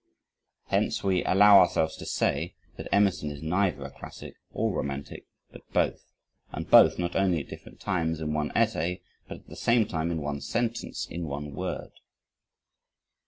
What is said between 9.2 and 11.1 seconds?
but at the same time in one sentence